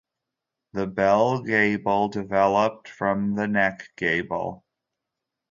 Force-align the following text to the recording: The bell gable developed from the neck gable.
The 0.73 0.87
bell 0.87 1.43
gable 1.43 2.09
developed 2.09 2.87
from 2.87 3.35
the 3.35 3.47
neck 3.47 3.89
gable. 3.97 4.65